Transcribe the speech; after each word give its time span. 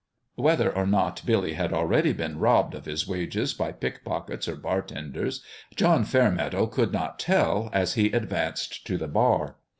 Whether 0.33 0.75
or 0.75 0.87
not 0.87 1.21
Billy 1.27 1.53
had 1.53 1.71
already 1.71 2.11
been 2.11 2.39
robbed 2.39 2.73
of 2.73 2.85
his 2.85 3.07
wages 3.07 3.53
by 3.53 3.71
pickpockets 3.71 4.47
or 4.47 4.55
bartenders, 4.55 5.43
John 5.75 6.05
Fairmeadow 6.05 6.65
could 6.65 6.91
not 6.91 7.19
tell, 7.19 7.69
as 7.71 7.93
he 7.93 8.07
advanced 8.11 8.87
to 8.87 8.97
the 8.97 9.07
bar. 9.07 9.57